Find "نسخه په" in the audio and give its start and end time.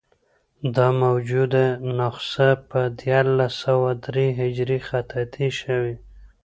1.97-2.79